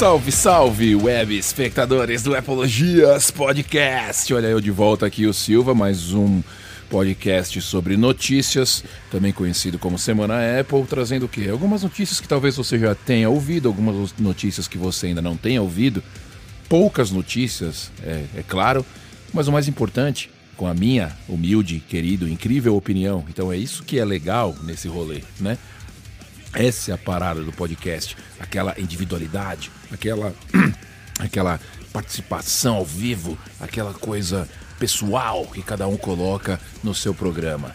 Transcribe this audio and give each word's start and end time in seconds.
Salve, 0.00 0.32
salve, 0.32 0.96
web 0.96 1.36
espectadores 1.36 2.22
do 2.22 2.34
Apologias 2.34 3.30
Podcast. 3.30 4.32
Olha 4.32 4.46
eu 4.46 4.58
de 4.58 4.70
volta 4.70 5.04
aqui, 5.04 5.26
o 5.26 5.34
Silva, 5.34 5.74
mais 5.74 6.14
um 6.14 6.42
podcast 6.88 7.60
sobre 7.60 7.98
notícias, 7.98 8.82
também 9.10 9.30
conhecido 9.30 9.78
como 9.78 9.98
Semana 9.98 10.58
Apple, 10.58 10.86
trazendo 10.88 11.26
o 11.26 11.28
quê? 11.28 11.50
Algumas 11.50 11.82
notícias 11.82 12.18
que 12.18 12.26
talvez 12.26 12.56
você 12.56 12.78
já 12.78 12.94
tenha 12.94 13.28
ouvido, 13.28 13.68
algumas 13.68 14.14
notícias 14.18 14.66
que 14.66 14.78
você 14.78 15.08
ainda 15.08 15.20
não 15.20 15.36
tenha 15.36 15.60
ouvido, 15.60 16.02
poucas 16.66 17.10
notícias, 17.10 17.92
é, 18.02 18.24
é 18.38 18.42
claro, 18.42 18.86
mas 19.34 19.48
o 19.48 19.52
mais 19.52 19.68
importante, 19.68 20.30
com 20.56 20.66
a 20.66 20.72
minha 20.72 21.14
humilde, 21.28 21.78
querido, 21.78 22.26
incrível 22.26 22.74
opinião. 22.74 23.22
Então 23.28 23.52
é 23.52 23.56
isso 23.58 23.82
que 23.82 23.98
é 23.98 24.04
legal 24.06 24.56
nesse 24.62 24.88
rolê, 24.88 25.20
né? 25.38 25.58
Essa 26.52 26.90
é 26.90 26.94
a 26.94 26.98
parada 26.98 27.42
do 27.42 27.52
podcast, 27.52 28.16
aquela 28.38 28.74
individualidade, 28.78 29.70
aquela 29.92 30.34
aquela 31.18 31.60
participação 31.92 32.76
ao 32.76 32.84
vivo, 32.84 33.38
aquela 33.60 33.92
coisa 33.94 34.48
pessoal 34.78 35.46
que 35.46 35.62
cada 35.62 35.86
um 35.86 35.96
coloca 35.96 36.58
no 36.82 36.94
seu 36.94 37.14
programa. 37.14 37.72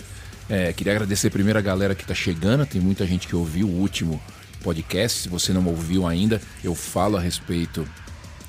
É, 0.50 0.74
queria 0.74 0.94
agradecer 0.94 1.30
primeiro 1.30 1.58
a 1.58 1.62
galera 1.62 1.96
que 1.96 2.04
está 2.04 2.14
chegando, 2.14 2.66
tem 2.66 2.82
muita 2.82 3.06
gente 3.06 3.28
que 3.28 3.36
ouviu 3.36 3.68
o 3.68 3.80
último 3.80 4.22
podcast. 4.62 5.24
Se 5.24 5.30
você 5.30 5.54
não 5.54 5.66
ouviu 5.66 6.06
ainda, 6.06 6.42
eu 6.64 6.76
falo 6.76 7.18
a 7.18 7.22
respeito 7.22 7.88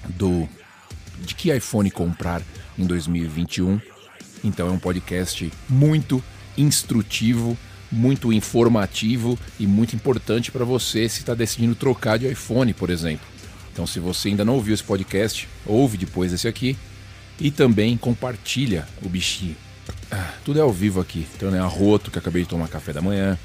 do 0.08 0.48
de 1.20 1.34
que 1.34 1.54
iPhone 1.54 1.90
comprar 1.90 2.42
em 2.78 2.84
2021. 2.84 3.80
Então 4.44 4.68
é 4.68 4.70
um 4.70 4.78
podcast 4.78 5.50
muito 5.68 6.22
instrutivo 6.56 7.56
muito 7.90 8.32
informativo 8.32 9.38
e 9.58 9.66
muito 9.66 9.94
importante 9.94 10.50
para 10.50 10.64
você 10.64 11.08
se 11.08 11.20
está 11.20 11.34
decidindo 11.34 11.74
trocar 11.74 12.18
de 12.18 12.26
iPhone, 12.26 12.72
por 12.72 12.90
exemplo. 12.90 13.26
Então, 13.72 13.86
se 13.86 14.00
você 14.00 14.28
ainda 14.28 14.44
não 14.44 14.54
ouviu 14.54 14.74
esse 14.74 14.82
podcast, 14.82 15.48
ouve 15.64 15.96
depois 15.96 16.32
esse 16.32 16.48
aqui 16.48 16.76
e 17.38 17.50
também 17.50 17.96
compartilha 17.96 18.86
o 19.02 19.08
bichinho. 19.08 19.56
Ah, 20.10 20.32
tudo 20.44 20.58
é 20.58 20.62
ao 20.62 20.72
vivo 20.72 21.00
aqui. 21.00 21.26
Então, 21.36 21.50
né, 21.50 21.60
arroto 21.60 22.10
que 22.10 22.18
acabei 22.18 22.42
de 22.42 22.48
tomar 22.48 22.68
café 22.68 22.92
da 22.92 23.02
manhã, 23.02 23.38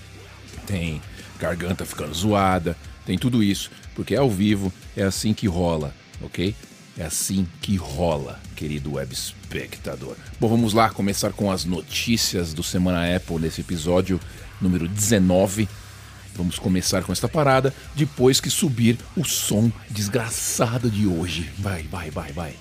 tem 0.65 1.01
garganta 1.39 1.85
ficando 1.85 2.13
zoada, 2.13 2.77
tem 3.05 3.17
tudo 3.17 3.43
isso, 3.43 3.69
porque 3.95 4.15
é 4.15 4.17
ao 4.17 4.29
vivo, 4.29 4.71
é 4.95 5.03
assim 5.03 5.33
que 5.33 5.47
rola, 5.47 5.93
ok? 6.21 6.55
É 6.97 7.03
assim 7.05 7.47
que 7.61 7.75
rola, 7.75 8.39
querido 8.55 8.93
web 8.93 9.13
espectador. 9.13 10.15
Bom, 10.39 10.49
vamos 10.49 10.73
lá 10.73 10.89
começar 10.89 11.31
com 11.31 11.51
as 11.51 11.63
notícias 11.65 12.53
do 12.53 12.61
Semana 12.61 13.15
Apple 13.15 13.39
nesse 13.39 13.61
episódio 13.61 14.19
número 14.59 14.87
19. 14.87 15.67
Vamos 16.35 16.59
começar 16.59 17.03
com 17.03 17.11
esta 17.11 17.27
parada 17.27 17.73
depois 17.95 18.39
que 18.39 18.49
subir 18.49 18.97
o 19.15 19.23
som 19.23 19.71
desgraçado 19.89 20.89
de 20.89 21.05
hoje. 21.07 21.49
Vai, 21.57 21.83
vai, 21.83 22.09
vai, 22.09 22.31
vai. 22.31 22.55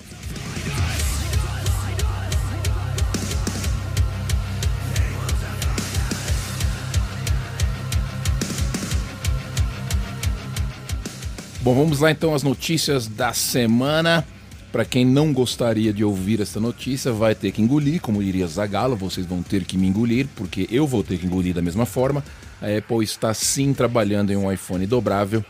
Bom, 11.62 11.74
vamos 11.74 12.00
lá 12.00 12.10
então 12.10 12.34
às 12.34 12.42
notícias 12.42 13.06
da 13.06 13.34
semana. 13.34 14.26
Para 14.72 14.82
quem 14.82 15.04
não 15.04 15.30
gostaria 15.30 15.92
de 15.92 16.02
ouvir 16.02 16.40
essa 16.40 16.58
notícia, 16.58 17.12
vai 17.12 17.34
ter 17.34 17.52
que 17.52 17.60
engolir, 17.60 18.00
como 18.00 18.24
diria 18.24 18.46
Zagalo, 18.46 18.96
vocês 18.96 19.26
vão 19.26 19.42
ter 19.42 19.66
que 19.66 19.76
me 19.76 19.86
engolir, 19.86 20.26
porque 20.34 20.66
eu 20.70 20.86
vou 20.86 21.04
ter 21.04 21.18
que 21.18 21.26
engolir 21.26 21.52
da 21.52 21.60
mesma 21.60 21.84
forma. 21.84 22.24
A 22.62 22.78
Apple 22.78 23.04
está 23.04 23.34
sim 23.34 23.74
trabalhando 23.74 24.32
em 24.32 24.36
um 24.36 24.50
iPhone 24.50 24.86
dobrável, 24.86 25.44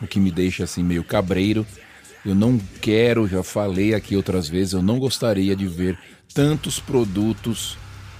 o 0.00 0.06
que 0.06 0.20
me 0.20 0.30
deixa 0.30 0.62
assim 0.62 0.84
meio 0.84 1.02
cabreiro. 1.02 1.66
Eu 2.24 2.36
não 2.36 2.56
quero, 2.80 3.26
já 3.26 3.42
falei 3.42 3.92
aqui 3.92 4.14
outras 4.14 4.48
vezes, 4.48 4.74
eu 4.74 4.82
não 4.82 5.00
gostaria 5.00 5.56
de 5.56 5.66
ver 5.66 5.98
tantos 6.32 6.78
produtos 6.78 7.76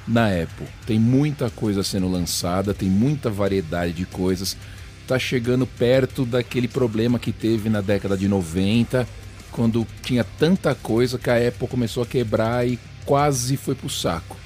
na 0.09 0.27
Apple. 0.27 0.67
Tem 0.85 0.99
muita 0.99 1.49
coisa 1.49 1.85
sendo 1.85 2.09
lançada, 2.09 2.75
tem 2.75 2.89
muita 2.89 3.31
variedade 3.31 3.93
de 3.93 4.05
coisas 4.05 4.57
está 5.05 5.19
chegando 5.19 5.67
perto 5.67 6.25
daquele 6.25 6.67
problema 6.67 7.19
que 7.19 7.31
teve 7.31 7.69
na 7.69 7.81
década 7.81 8.17
de 8.17 8.27
90, 8.27 9.07
quando 9.53 9.87
tinha 10.03 10.25
tanta 10.25 10.75
coisa 10.75 11.19
que 11.19 11.31
a 11.31 11.49
Apple 11.49 11.69
começou 11.69 12.03
a 12.03 12.07
quebrar 12.07 12.67
e 12.67 12.79
quase 13.05 13.57
foi 13.57 13.75
pro 13.75 13.89
saco. 13.89 14.37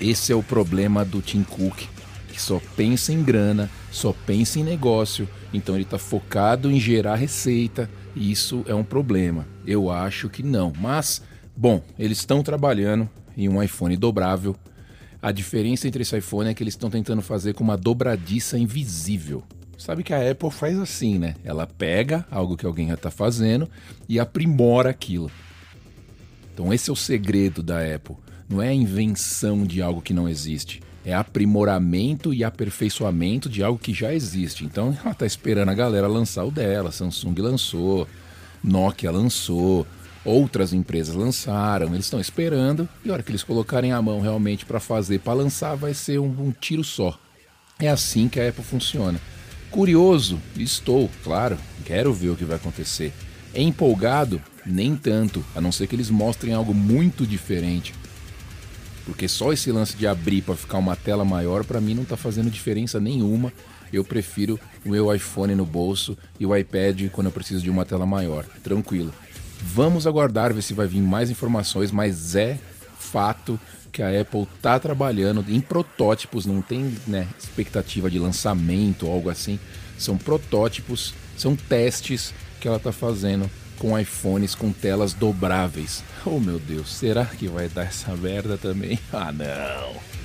Esse 0.00 0.32
é 0.32 0.34
o 0.34 0.42
problema 0.42 1.04
do 1.04 1.22
Tim 1.22 1.42
Cook, 1.44 1.84
que 2.28 2.40
só 2.40 2.60
pensa 2.76 3.12
em 3.12 3.22
grana, 3.22 3.70
só 3.90 4.12
pensa 4.12 4.58
em 4.58 4.64
negócio, 4.64 5.28
então 5.54 5.74
ele 5.74 5.84
está 5.84 5.98
focado 5.98 6.70
em 6.70 6.78
gerar 6.78 7.14
receita, 7.14 7.88
e 8.14 8.30
isso 8.30 8.64
é 8.66 8.74
um 8.74 8.84
problema. 8.84 9.46
Eu 9.64 9.90
acho 9.90 10.28
que 10.28 10.42
não, 10.42 10.72
mas 10.78 11.22
bom, 11.56 11.82
eles 11.98 12.18
estão 12.18 12.42
trabalhando 12.42 13.08
em 13.36 13.48
um 13.48 13.62
iPhone 13.62 13.96
dobrável 13.96 14.56
a 15.20 15.32
diferença 15.32 15.88
entre 15.88 16.02
esse 16.02 16.16
iPhone 16.16 16.48
é 16.48 16.54
que 16.54 16.62
eles 16.62 16.74
estão 16.74 16.88
tentando 16.88 17.22
fazer 17.22 17.54
com 17.54 17.64
uma 17.64 17.76
dobradiça 17.76 18.58
invisível. 18.58 19.42
Sabe 19.76 20.02
que 20.02 20.12
a 20.12 20.30
Apple 20.30 20.50
faz 20.50 20.78
assim, 20.78 21.18
né? 21.18 21.34
Ela 21.44 21.66
pega 21.66 22.26
algo 22.30 22.56
que 22.56 22.66
alguém 22.66 22.88
já 22.88 22.94
está 22.94 23.10
fazendo 23.10 23.68
e 24.08 24.18
aprimora 24.18 24.90
aquilo. 24.90 25.30
Então 26.52 26.72
esse 26.72 26.90
é 26.90 26.92
o 26.92 26.96
segredo 26.96 27.62
da 27.62 27.78
Apple. 27.78 28.16
Não 28.48 28.62
é 28.62 28.68
a 28.68 28.74
invenção 28.74 29.64
de 29.64 29.82
algo 29.82 30.02
que 30.02 30.14
não 30.14 30.28
existe. 30.28 30.80
É 31.04 31.14
aprimoramento 31.14 32.34
e 32.34 32.42
aperfeiçoamento 32.42 33.48
de 33.48 33.62
algo 33.62 33.78
que 33.78 33.94
já 33.94 34.12
existe. 34.12 34.64
Então 34.64 34.96
ela 35.02 35.12
está 35.12 35.26
esperando 35.26 35.68
a 35.68 35.74
galera 35.74 36.08
lançar 36.08 36.44
o 36.44 36.50
dela. 36.50 36.90
Samsung 36.90 37.34
lançou, 37.40 38.08
Nokia 38.62 39.10
lançou, 39.10 39.86
outras 40.28 40.72
empresas 40.72 41.14
lançaram, 41.14 41.88
eles 41.88 42.06
estão 42.06 42.20
esperando, 42.20 42.88
e 43.04 43.10
a 43.10 43.14
hora 43.14 43.22
que 43.22 43.30
eles 43.30 43.42
colocarem 43.42 43.92
a 43.92 44.02
mão 44.02 44.20
realmente 44.20 44.64
para 44.64 44.78
fazer, 44.78 45.20
para 45.20 45.32
lançar, 45.32 45.74
vai 45.74 45.94
ser 45.94 46.18
um, 46.18 46.26
um, 46.26 46.52
tiro 46.52 46.84
só. 46.84 47.18
É 47.78 47.88
assim 47.88 48.28
que 48.28 48.40
a 48.40 48.48
Apple 48.48 48.64
funciona. 48.64 49.20
Curioso, 49.70 50.40
estou, 50.56 51.10
claro, 51.22 51.58
quero 51.84 52.12
ver 52.12 52.30
o 52.30 52.36
que 52.36 52.44
vai 52.44 52.56
acontecer. 52.56 53.12
É 53.54 53.62
empolgado? 53.62 54.40
Nem 54.66 54.94
tanto, 54.96 55.44
a 55.54 55.60
não 55.60 55.72
ser 55.72 55.86
que 55.86 55.96
eles 55.96 56.10
mostrem 56.10 56.52
algo 56.52 56.74
muito 56.74 57.26
diferente. 57.26 57.94
Porque 59.06 59.26
só 59.26 59.52
esse 59.52 59.72
lance 59.72 59.96
de 59.96 60.06
abrir 60.06 60.42
para 60.42 60.54
ficar 60.54 60.76
uma 60.76 60.94
tela 60.94 61.24
maior, 61.24 61.64
para 61.64 61.80
mim 61.80 61.94
não 61.94 62.02
está 62.02 62.16
fazendo 62.16 62.50
diferença 62.50 63.00
nenhuma. 63.00 63.50
Eu 63.90 64.04
prefiro 64.04 64.60
o 64.84 64.90
meu 64.90 65.14
iPhone 65.14 65.54
no 65.54 65.64
bolso 65.64 66.16
e 66.38 66.44
o 66.44 66.54
iPad 66.54 67.08
quando 67.10 67.28
eu 67.28 67.32
preciso 67.32 67.62
de 67.62 67.70
uma 67.70 67.86
tela 67.86 68.04
maior. 68.04 68.44
Tranquilo. 68.62 69.14
Vamos 69.60 70.06
aguardar 70.06 70.52
ver 70.52 70.62
se 70.62 70.74
vai 70.74 70.86
vir 70.86 71.00
mais 71.00 71.30
informações, 71.30 71.90
mas 71.90 72.34
é 72.36 72.58
fato 72.98 73.58
que 73.92 74.02
a 74.02 74.20
Apple 74.20 74.46
está 74.56 74.78
trabalhando 74.78 75.44
em 75.48 75.60
protótipos, 75.60 76.46
não 76.46 76.60
tem 76.60 76.94
né, 77.06 77.26
expectativa 77.38 78.10
de 78.10 78.18
lançamento 78.18 79.06
ou 79.06 79.12
algo 79.12 79.30
assim. 79.30 79.58
São 79.98 80.16
protótipos, 80.16 81.14
são 81.36 81.56
testes 81.56 82.32
que 82.60 82.68
ela 82.68 82.76
está 82.76 82.92
fazendo 82.92 83.50
com 83.78 83.98
iPhones 83.98 84.54
com 84.54 84.72
telas 84.72 85.14
dobráveis. 85.14 86.02
Oh 86.24 86.38
meu 86.38 86.58
Deus, 86.58 86.92
será 86.94 87.24
que 87.24 87.48
vai 87.48 87.68
dar 87.68 87.84
essa 87.84 88.14
merda 88.16 88.58
também? 88.58 88.98
Ah 89.12 89.32
não! 89.32 90.17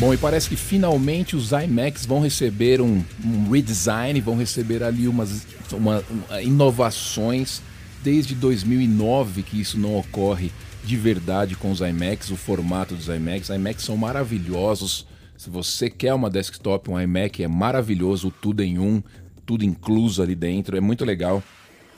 Bom, 0.00 0.14
e 0.14 0.16
parece 0.16 0.48
que 0.48 0.56
finalmente 0.56 1.36
os 1.36 1.52
iMacs 1.52 2.06
vão 2.06 2.20
receber 2.20 2.80
um, 2.80 3.04
um 3.22 3.50
redesign, 3.50 4.18
vão 4.22 4.34
receber 4.34 4.82
ali 4.82 5.06
umas 5.06 5.46
uma, 5.74 6.02
uma, 6.08 6.40
inovações. 6.40 7.60
Desde 8.02 8.34
2009 8.34 9.42
que 9.42 9.60
isso 9.60 9.78
não 9.78 9.98
ocorre 9.98 10.50
de 10.82 10.96
verdade 10.96 11.54
com 11.54 11.70
os 11.70 11.80
iMacs, 11.80 12.30
o 12.30 12.36
formato 12.36 12.94
dos 12.94 13.08
iMacs. 13.08 13.50
iMacs 13.50 13.84
são 13.84 13.94
maravilhosos. 13.94 15.06
Se 15.36 15.50
você 15.50 15.90
quer 15.90 16.14
uma 16.14 16.30
desktop, 16.30 16.90
um 16.90 16.98
iMac 16.98 17.42
é 17.42 17.48
maravilhoso, 17.48 18.32
tudo 18.40 18.62
em 18.62 18.78
um, 18.78 19.02
tudo 19.44 19.66
incluso 19.66 20.22
ali 20.22 20.34
dentro, 20.34 20.78
é 20.78 20.80
muito 20.80 21.04
legal. 21.04 21.42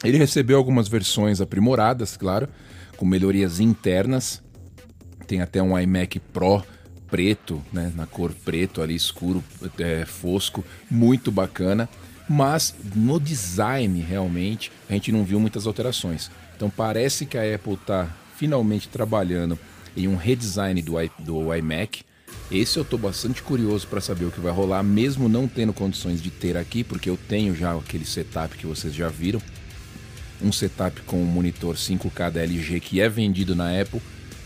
Ele 0.03 0.19
recebeu 0.19 0.59
algumas 0.59 0.89
versões 0.89 1.41
aprimoradas, 1.41 2.17
claro, 2.17 2.49
com 2.97 3.07
melhorias 3.07 3.61
internas. 3.61 4.43
Tem 5.25 5.41
até 5.41 5.63
um 5.63 5.79
iMac 5.79 6.19
Pro 6.19 6.65
preto, 7.13 7.63
né, 7.71 7.93
na 7.95 8.07
cor 8.07 8.33
preto 8.33 8.81
ali 8.81 8.95
escuro, 8.95 9.45
é, 9.79 10.07
fosco, 10.07 10.65
muito 10.91 11.31
bacana. 11.31 11.87
Mas 12.27 12.75
no 12.97 13.21
design 13.21 14.01
realmente 14.01 14.73
a 14.89 14.95
gente 14.95 15.13
não 15.13 15.23
viu 15.23 15.39
muitas 15.39 15.67
alterações. 15.67 16.31
Então 16.57 16.71
parece 16.71 17.27
que 17.27 17.37
a 17.37 17.55
Apple 17.55 17.75
está 17.75 18.09
finalmente 18.35 18.89
trabalhando 18.89 19.59
em 19.95 20.09
um 20.09 20.17
redesign 20.17 20.81
do, 20.81 20.95
do 21.19 21.55
iMac. 21.55 22.03
Esse 22.51 22.79
eu 22.79 22.85
tô 22.85 22.97
bastante 22.97 23.43
curioso 23.43 23.87
para 23.87 24.01
saber 24.01 24.25
o 24.25 24.31
que 24.31 24.41
vai 24.41 24.53
rolar, 24.53 24.83
mesmo 24.83 25.29
não 25.29 25.47
tendo 25.47 25.75
condições 25.75 26.23
de 26.23 26.31
ter 26.31 26.57
aqui, 26.57 26.83
porque 26.83 27.11
eu 27.11 27.19
tenho 27.29 27.55
já 27.55 27.75
aquele 27.75 28.07
setup 28.07 28.57
que 28.57 28.67
vocês 28.67 28.95
já 28.95 29.11
viram. 29.11 29.43
Um 30.41 30.51
setup 30.51 31.03
com 31.03 31.23
um 31.23 31.27
monitor 31.27 31.77
5K 31.77 32.31
da 32.31 32.43
LG 32.43 32.81
que 32.81 33.01
é 33.01 33.09
vendido 33.09 33.55
na 33.55 33.79
Apple, 33.79 34.01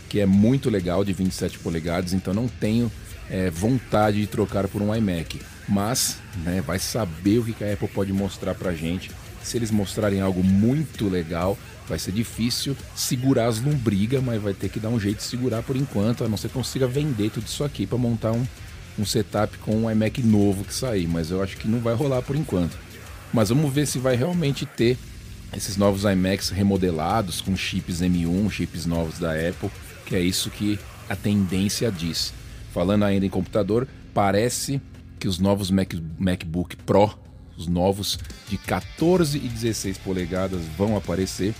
que 0.07 0.19
é 0.19 0.25
muito 0.25 0.69
legal, 0.69 1.03
de 1.03 1.13
27 1.13 1.59
polegadas, 1.59 2.13
então 2.13 2.33
não 2.33 2.47
tenho 2.47 2.91
é, 3.29 3.49
vontade 3.49 4.19
de 4.19 4.27
trocar 4.27 4.67
por 4.67 4.81
um 4.81 4.93
iMac. 4.95 5.39
Mas 5.67 6.17
né, 6.43 6.61
vai 6.65 6.79
saber 6.79 7.39
o 7.39 7.43
que 7.43 7.63
a 7.63 7.73
Apple 7.73 7.87
pode 7.89 8.13
mostrar 8.13 8.55
pra 8.55 8.73
gente. 8.73 9.11
Se 9.43 9.57
eles 9.57 9.71
mostrarem 9.71 10.21
algo 10.21 10.43
muito 10.43 11.09
legal, 11.09 11.57
vai 11.87 11.99
ser 11.99 12.11
difícil 12.11 12.75
segurar 12.95 13.47
as 13.47 13.59
lombrigas, 13.59 14.23
mas 14.23 14.41
vai 14.41 14.53
ter 14.53 14.69
que 14.69 14.79
dar 14.79 14.89
um 14.89 14.99
jeito 14.99 15.17
de 15.17 15.23
segurar 15.23 15.63
por 15.63 15.75
enquanto, 15.75 16.23
a 16.23 16.29
não 16.29 16.37
ser 16.37 16.47
que 16.47 16.53
consiga 16.53 16.87
vender 16.87 17.31
tudo 17.31 17.47
isso 17.47 17.63
aqui 17.63 17.85
para 17.85 17.97
montar 17.97 18.31
um, 18.31 18.45
um 18.97 19.05
setup 19.05 19.57
com 19.59 19.75
um 19.75 19.91
iMac 19.91 20.21
novo 20.23 20.63
que 20.63 20.73
sair. 20.73 21.07
Mas 21.07 21.31
eu 21.31 21.41
acho 21.43 21.57
que 21.57 21.67
não 21.67 21.79
vai 21.79 21.93
rolar 21.93 22.21
por 22.21 22.35
enquanto. 22.35 22.77
Mas 23.33 23.49
vamos 23.49 23.73
ver 23.73 23.85
se 23.85 23.99
vai 23.99 24.15
realmente 24.15 24.65
ter 24.65 24.97
esses 25.55 25.77
novos 25.77 26.03
iMacs 26.03 26.49
remodelados 26.49 27.41
com 27.41 27.55
chips 27.55 28.01
M1, 28.01 28.49
chips 28.51 28.85
novos 28.85 29.19
da 29.19 29.31
Apple, 29.31 29.69
que 30.07 30.15
é 30.15 30.21
isso 30.21 30.49
que 30.49 30.79
a 31.09 31.15
tendência 31.15 31.91
diz. 31.91 32.33
Falando 32.73 33.03
ainda 33.03 33.25
em 33.25 33.29
computador, 33.29 33.85
parece 34.13 34.81
que 35.19 35.27
os 35.27 35.37
novos 35.37 35.69
Mac, 35.69 35.93
MacBook 36.17 36.77
Pro, 36.77 37.13
os 37.57 37.67
novos 37.67 38.17
de 38.47 38.57
14 38.57 39.37
e 39.37 39.41
16 39.49 39.97
polegadas 39.97 40.61
vão 40.77 40.95
aparecer, 40.95 41.53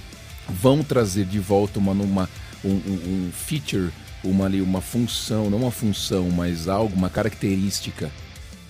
vão 0.47 0.81
trazer 0.81 1.25
de 1.25 1.39
volta 1.39 1.77
uma, 1.77 1.91
uma 1.91 2.29
um, 2.63 2.69
um, 2.69 3.27
um 3.27 3.31
feature, 3.33 3.91
uma 4.23 4.45
ali 4.45 4.61
uma 4.61 4.79
função, 4.79 5.49
não 5.49 5.57
uma 5.59 5.71
função, 5.71 6.29
mas 6.29 6.69
algo, 6.69 6.95
uma 6.95 7.09
característica 7.09 8.09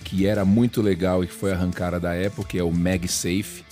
que 0.02 0.26
era 0.26 0.44
muito 0.44 0.82
legal 0.82 1.22
e 1.22 1.26
que 1.26 1.34
foi 1.34 1.52
arrancada 1.52 2.00
da 2.00 2.12
Apple, 2.12 2.44
que 2.44 2.58
é 2.58 2.64
o 2.64 2.72
MagSafe, 2.72 3.62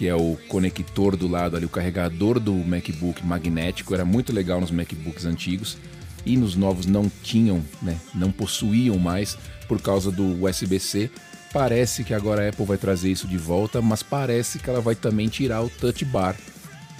que 0.00 0.08
é 0.08 0.14
o 0.14 0.38
conector 0.48 1.14
do 1.14 1.28
lado 1.28 1.58
ali, 1.58 1.66
o 1.66 1.68
carregador 1.68 2.40
do 2.40 2.54
MacBook 2.54 3.22
magnético, 3.22 3.92
era 3.92 4.02
muito 4.02 4.32
legal 4.32 4.58
nos 4.58 4.70
MacBooks 4.70 5.26
antigos 5.26 5.76
e 6.24 6.38
nos 6.38 6.56
novos 6.56 6.86
não 6.86 7.12
tinham, 7.22 7.62
né, 7.82 8.00
não 8.14 8.32
possuíam 8.32 8.96
mais 8.98 9.36
por 9.68 9.78
causa 9.78 10.10
do 10.10 10.42
USB-C. 10.42 11.10
Parece 11.52 12.02
que 12.02 12.14
agora 12.14 12.46
a 12.46 12.48
Apple 12.48 12.64
vai 12.64 12.78
trazer 12.78 13.10
isso 13.10 13.28
de 13.28 13.36
volta, 13.36 13.82
mas 13.82 14.02
parece 14.02 14.58
que 14.58 14.70
ela 14.70 14.80
vai 14.80 14.94
também 14.94 15.28
tirar 15.28 15.60
o 15.60 15.68
Touch 15.68 16.02
Bar, 16.06 16.34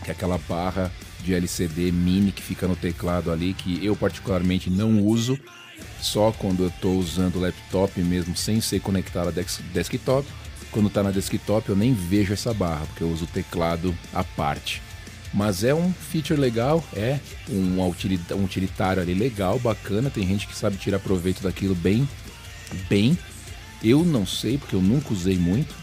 que 0.04 0.10
é 0.10 0.12
aquela 0.12 0.36
barra 0.36 0.92
de 1.24 1.32
LCD 1.32 1.90
mini 1.90 2.30
que 2.32 2.42
fica 2.42 2.68
no 2.68 2.76
teclado 2.76 3.32
ali, 3.32 3.54
que 3.54 3.82
eu 3.82 3.96
particularmente 3.96 4.68
não 4.68 5.00
uso, 5.00 5.40
só 6.02 6.32
quando 6.32 6.64
eu 6.64 6.68
estou 6.68 6.98
usando 6.98 7.36
o 7.36 7.40
laptop 7.40 7.98
mesmo 8.02 8.36
sem 8.36 8.60
ser 8.60 8.80
conectado 8.80 9.28
a 9.28 9.44
desktop. 9.72 10.28
Quando 10.70 10.86
está 10.86 11.02
na 11.02 11.10
desktop 11.10 11.68
eu 11.68 11.76
nem 11.76 11.92
vejo 11.92 12.32
essa 12.32 12.54
barra, 12.54 12.86
porque 12.86 13.02
eu 13.02 13.10
uso 13.10 13.24
o 13.24 13.28
teclado 13.28 13.96
à 14.12 14.22
parte. 14.22 14.80
Mas 15.32 15.62
é 15.62 15.72
um 15.74 15.92
feature 15.92 16.40
legal, 16.40 16.84
é 16.92 17.20
um 17.48 18.44
utilitário 18.44 19.00
ali 19.00 19.14
legal, 19.14 19.58
bacana. 19.58 20.10
Tem 20.10 20.26
gente 20.26 20.46
que 20.46 20.56
sabe 20.56 20.76
tirar 20.76 20.98
proveito 20.98 21.42
daquilo 21.42 21.74
bem, 21.74 22.08
bem. 22.88 23.16
Eu 23.82 24.04
não 24.04 24.26
sei, 24.26 24.58
porque 24.58 24.74
eu 24.74 24.82
nunca 24.82 25.12
usei 25.12 25.38
muito. 25.38 25.74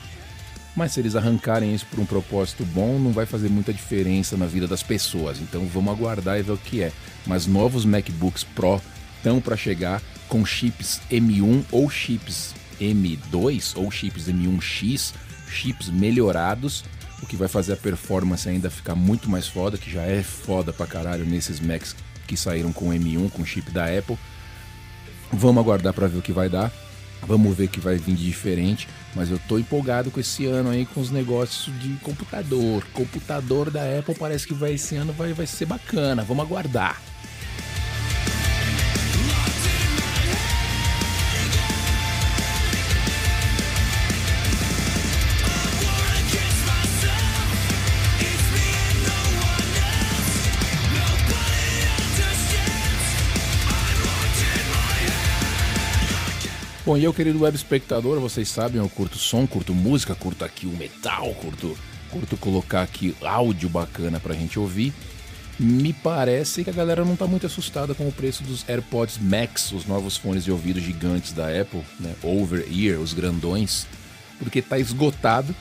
Mas 0.76 0.92
se 0.92 1.00
eles 1.00 1.16
arrancarem 1.16 1.74
isso 1.74 1.88
por 1.88 2.00
um 2.00 2.06
propósito 2.06 2.64
bom, 2.66 3.00
não 3.00 3.12
vai 3.12 3.26
fazer 3.26 3.50
muita 3.50 3.74
diferença 3.74 4.38
na 4.38 4.46
vida 4.46 4.68
das 4.68 4.84
pessoas. 4.84 5.40
Então 5.40 5.66
vamos 5.66 5.92
aguardar 5.92 6.38
e 6.38 6.44
ver 6.44 6.52
o 6.52 6.58
que 6.58 6.84
é. 6.84 6.92
Mas 7.26 7.48
novos 7.48 7.84
MacBooks 7.84 8.44
Pro 8.44 8.82
estão 9.18 9.42
para 9.42 9.58
chegar 9.58 10.02
com 10.28 10.46
chips 10.46 11.02
M1 11.10 11.64
ou 11.72 11.90
chips 11.90 12.54
M2 12.80 13.74
ou 13.76 13.90
chips 13.92 14.28
M1X, 14.28 15.14
chips 15.50 15.90
melhorados 15.90 16.84
o 17.22 17.26
que 17.26 17.36
vai 17.36 17.48
fazer 17.48 17.74
a 17.74 17.78
performance 17.78 18.48
ainda 18.48 18.70
ficar 18.70 18.96
muito 18.96 19.30
mais 19.30 19.48
foda, 19.48 19.78
que 19.78 19.90
já 19.90 20.04
é 20.04 20.22
foda 20.22 20.72
pra 20.72 20.86
caralho 20.86 21.26
nesses 21.26 21.60
Macs 21.60 21.96
que 22.28 22.38
saíram 22.38 22.72
com 22.72 22.90
M1, 22.90 23.32
com 23.32 23.46
chip 23.46 23.72
da 23.72 23.86
Apple. 23.86 24.18
Vamos 25.32 25.62
aguardar 25.62 25.94
para 25.94 26.08
ver 26.08 26.20
o 26.20 26.22
que 26.22 26.32
vai 26.32 26.50
dar. 26.50 26.72
Vamos 27.26 27.58
ver 27.58 27.68
que 27.68 27.80
vai 27.80 27.98
vir 27.98 28.16
de 28.16 28.26
diferente, 28.26 28.88
mas 29.16 29.32
eu 29.32 29.40
tô 29.48 29.58
empolgado 29.58 30.12
com 30.12 30.20
esse 30.20 30.46
ano 30.46 30.70
aí 30.70 30.86
com 30.86 31.02
os 31.02 31.10
negócios 31.10 31.78
de 31.80 31.94
computador. 31.96 32.86
Computador 32.94 33.72
da 33.72 33.82
Apple 33.98 34.14
parece 34.14 34.46
que 34.46 34.54
vai 34.54 34.74
esse 34.76 34.96
ano 34.96 35.12
vai, 35.14 35.34
vai 35.34 35.48
ser 35.48 35.66
bacana. 35.66 36.24
Vamos 36.24 36.46
aguardar. 36.46 37.02
Bom, 56.88 56.98
e 56.98 57.04
eu, 57.04 57.14
querido 57.14 57.42
web 57.42 57.54
espectador, 57.54 58.18
vocês 58.18 58.48
sabem, 58.48 58.78
eu 58.80 58.88
curto 58.88 59.18
som, 59.18 59.46
curto 59.46 59.74
música, 59.74 60.16
curto 60.16 60.46
aqui 60.46 60.66
o 60.66 60.70
metal, 60.70 61.34
curto, 61.34 61.78
curto 62.10 62.38
colocar 62.38 62.82
aqui 62.82 63.14
áudio 63.22 63.68
bacana 63.68 64.22
pra 64.22 64.34
gente 64.34 64.58
ouvir. 64.58 64.94
Me 65.60 65.92
parece 65.92 66.64
que 66.64 66.70
a 66.70 66.74
galera 66.74 67.04
não 67.04 67.18
tá 67.18 67.28
muito 67.28 67.46
assustada 67.46 67.94
com 67.94 68.08
o 68.08 68.12
preço 68.14 68.42
dos 68.42 68.64
AirPods 68.70 69.18
Max, 69.18 69.74
os 69.74 69.86
novos 69.86 70.16
fones 70.16 70.46
de 70.46 70.52
ouvido 70.54 70.80
gigantes 70.80 71.34
da 71.34 71.50
Apple, 71.50 71.84
né? 72.00 72.16
Over 72.24 72.66
Ear, 72.72 73.02
os 73.02 73.12
grandões, 73.12 73.86
porque 74.40 74.62
tá 74.62 74.80
esgotado. 74.80 75.54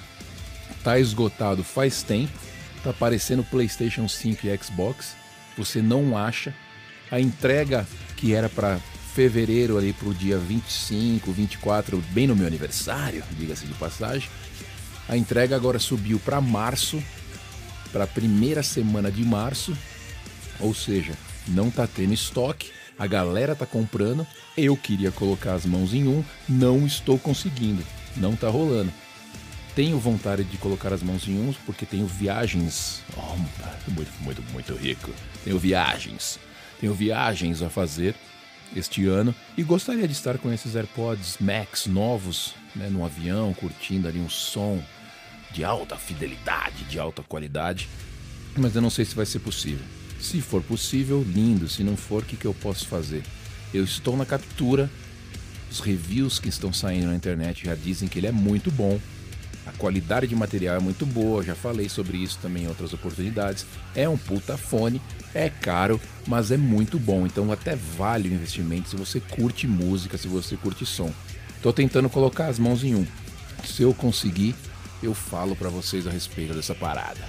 Tá 0.84 0.96
esgotado 0.96 1.64
faz 1.64 2.04
tempo. 2.04 2.38
Tá 2.84 2.90
aparecendo 2.90 3.42
PlayStation 3.42 4.06
5 4.06 4.46
e 4.46 4.56
Xbox. 4.58 5.16
Você 5.58 5.82
não 5.82 6.16
acha. 6.16 6.54
A 7.10 7.18
entrega 7.18 7.84
que 8.16 8.32
era 8.32 8.48
para 8.48 8.78
fevereiro 9.16 9.78
ali 9.78 9.94
pro 9.94 10.12
dia 10.12 10.36
25, 10.36 11.32
24, 11.32 12.04
bem 12.10 12.26
no 12.26 12.36
meu 12.36 12.46
aniversário, 12.46 13.24
diga-se 13.38 13.64
de 13.64 13.72
passagem. 13.72 14.28
A 15.08 15.16
entrega 15.16 15.56
agora 15.56 15.78
subiu 15.78 16.20
para 16.20 16.38
março, 16.38 17.02
para 17.90 18.04
a 18.04 18.06
primeira 18.06 18.62
semana 18.62 19.10
de 19.10 19.24
março, 19.24 19.74
ou 20.60 20.74
seja, 20.74 21.14
não 21.48 21.70
tá 21.70 21.86
tendo 21.86 22.12
estoque, 22.12 22.70
a 22.98 23.06
galera 23.06 23.56
tá 23.56 23.64
comprando, 23.64 24.26
eu 24.54 24.76
queria 24.76 25.10
colocar 25.10 25.54
as 25.54 25.64
mãos 25.64 25.94
em 25.94 26.06
um, 26.06 26.22
não 26.46 26.86
estou 26.86 27.18
conseguindo, 27.18 27.82
não 28.18 28.36
tá 28.36 28.50
rolando. 28.50 28.92
Tenho 29.74 29.98
vontade 29.98 30.44
de 30.44 30.58
colocar 30.58 30.92
as 30.92 31.02
mãos 31.02 31.26
em 31.26 31.40
uns 31.40 31.56
porque 31.64 31.86
tenho 31.86 32.06
viagens, 32.06 33.02
oh, 33.16 33.90
muito, 33.90 34.12
muito, 34.20 34.42
muito 34.52 34.74
rico. 34.74 35.10
Tenho 35.42 35.58
viagens, 35.58 36.38
tenho 36.78 36.92
viagens 36.92 37.62
a 37.62 37.70
fazer 37.70 38.14
este 38.74 39.06
ano 39.06 39.34
e 39.56 39.62
gostaria 39.62 40.06
de 40.06 40.12
estar 40.12 40.38
com 40.38 40.52
esses 40.52 40.74
AirPods 40.74 41.38
Max 41.40 41.86
novos 41.86 42.54
né, 42.74 42.88
no 42.90 43.04
avião, 43.04 43.54
curtindo 43.54 44.08
ali 44.08 44.18
um 44.18 44.28
som 44.28 44.82
de 45.52 45.64
alta 45.64 45.96
fidelidade, 45.96 46.84
de 46.84 46.98
alta 46.98 47.22
qualidade, 47.22 47.88
mas 48.56 48.74
eu 48.74 48.82
não 48.82 48.90
sei 48.90 49.04
se 49.04 49.14
vai 49.14 49.26
ser 49.26 49.38
possível. 49.38 49.84
Se 50.20 50.40
for 50.40 50.62
possível, 50.62 51.22
lindo. 51.22 51.68
Se 51.68 51.84
não 51.84 51.96
for, 51.96 52.22
o 52.22 52.26
que, 52.26 52.36
que 52.36 52.46
eu 52.46 52.54
posso 52.54 52.86
fazer? 52.86 53.22
Eu 53.72 53.84
estou 53.84 54.16
na 54.16 54.24
captura. 54.24 54.90
Os 55.70 55.80
reviews 55.80 56.38
que 56.38 56.48
estão 56.48 56.72
saindo 56.72 57.06
na 57.06 57.14
internet 57.14 57.64
já 57.64 57.74
dizem 57.74 58.08
que 58.08 58.18
ele 58.18 58.26
é 58.26 58.32
muito 58.32 58.70
bom. 58.70 58.98
A 59.66 59.72
qualidade 59.72 60.28
de 60.28 60.36
material 60.36 60.76
é 60.76 60.80
muito 60.80 61.04
boa, 61.04 61.42
já 61.42 61.54
falei 61.54 61.88
sobre 61.88 62.18
isso 62.18 62.38
também 62.40 62.64
em 62.64 62.68
outras 62.68 62.92
oportunidades. 62.92 63.66
É 63.94 64.08
um 64.08 64.16
puta 64.16 64.56
fone, 64.56 65.02
é 65.34 65.50
caro, 65.50 66.00
mas 66.26 66.50
é 66.50 66.56
muito 66.56 66.98
bom, 66.98 67.26
então 67.26 67.50
até 67.50 67.74
vale 67.74 68.28
o 68.28 68.32
investimento 68.32 68.88
se 68.88 68.96
você 68.96 69.20
curte 69.20 69.66
música, 69.66 70.16
se 70.16 70.28
você 70.28 70.56
curte 70.56 70.86
som. 70.86 71.12
Tô 71.60 71.72
tentando 71.72 72.08
colocar 72.08 72.46
as 72.46 72.58
mãos 72.58 72.84
em 72.84 72.94
um. 72.94 73.06
Se 73.64 73.82
eu 73.82 73.92
conseguir, 73.92 74.54
eu 75.02 75.14
falo 75.14 75.56
para 75.56 75.68
vocês 75.68 76.06
a 76.06 76.10
respeito 76.10 76.54
dessa 76.54 76.74
parada. 76.74 77.20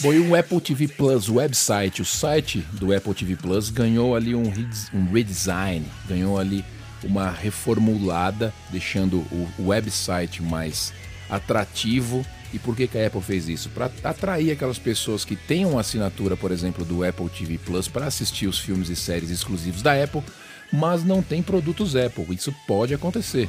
Foi 0.00 0.18
o 0.18 0.36
Apple 0.36 0.60
TV 0.60 0.88
Plus 0.88 1.28
website, 1.28 2.02
o 2.02 2.04
site 2.04 2.58
do 2.72 2.94
Apple 2.94 3.14
TV 3.14 3.34
Plus 3.34 3.70
ganhou 3.70 4.14
ali 4.14 4.34
um, 4.34 4.52
um 4.92 5.10
redesign, 5.10 5.86
ganhou 6.06 6.38
ali 6.38 6.64
uma 7.02 7.30
reformulada, 7.30 8.52
deixando 8.70 9.18
o 9.30 9.48
website 9.66 10.42
mais 10.42 10.92
atrativo, 11.30 12.24
E 12.52 12.58
por 12.58 12.76
que, 12.76 12.86
que 12.86 12.96
a 12.96 13.06
Apple 13.06 13.20
fez 13.20 13.48
isso? 13.48 13.68
Para 13.70 13.90
atrair 14.04 14.52
aquelas 14.52 14.78
pessoas 14.78 15.24
que 15.24 15.34
têm 15.34 15.64
uma 15.64 15.80
assinatura, 15.80 16.36
por 16.36 16.52
exemplo, 16.52 16.84
do 16.84 17.02
Apple 17.02 17.28
TV 17.28 17.58
Plus 17.58 17.88
para 17.88 18.06
assistir 18.06 18.46
os 18.46 18.58
filmes 18.58 18.88
e 18.88 18.96
séries 18.96 19.30
exclusivos 19.30 19.82
da 19.82 20.00
Apple, 20.00 20.22
mas 20.72 21.04
não 21.04 21.22
tem 21.22 21.42
produtos 21.42 21.96
Apple. 21.96 22.26
Isso 22.34 22.54
pode 22.66 22.94
acontecer. 22.94 23.48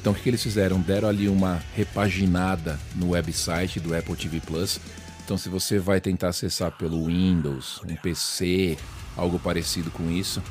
Então 0.00 0.12
o 0.12 0.16
que, 0.16 0.22
que 0.22 0.30
eles 0.30 0.42
fizeram? 0.42 0.80
Deram 0.80 1.08
ali 1.08 1.28
uma 1.28 1.62
repaginada 1.76 2.78
no 2.96 3.10
website 3.10 3.78
do 3.78 3.94
Apple 3.94 4.16
TV 4.16 4.40
Plus. 4.40 4.80
Então 5.24 5.38
se 5.38 5.48
você 5.48 5.78
vai 5.78 6.00
tentar 6.00 6.28
acessar 6.28 6.72
pelo 6.72 7.06
Windows, 7.06 7.80
um 7.88 7.96
PC, 7.96 8.76
algo 9.16 9.38
parecido 9.38 9.90
com 9.90 10.10
isso, 10.10 10.42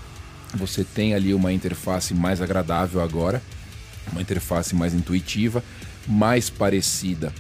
você 0.54 0.84
tem 0.84 1.14
ali 1.14 1.34
uma 1.34 1.52
interface 1.52 2.14
mais 2.14 2.42
agradável 2.42 3.02
agora, 3.02 3.42
uma 4.12 4.22
interface 4.22 4.76
mais 4.76 4.94
intuitiva 4.94 5.64
mais 6.08 6.50
parecida 6.50 7.34